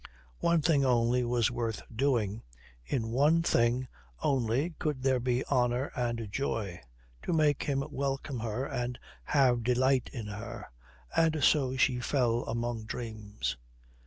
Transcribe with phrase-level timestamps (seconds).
[0.39, 2.41] One thing only was worth doing,
[2.83, 3.87] in one thing
[4.23, 6.81] only could there be honour and joy,
[7.21, 10.71] to make him welcome her and have delight in her...
[11.15, 13.57] And so she fell among dreams....